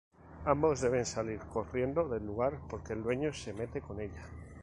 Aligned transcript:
Ambos 0.45 0.81
deben 0.81 1.05
salir 1.05 1.37
corriendo 1.53 2.09
del 2.09 2.25
lugar 2.25 2.57
porque 2.71 2.93
el 2.93 3.03
dueño 3.03 3.31
se 3.33 3.53
mete 3.53 3.81
con 3.81 4.01
ella. 4.01 4.25